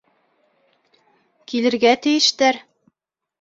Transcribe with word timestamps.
Килергә 1.53 1.93
тейештәр. 2.07 2.61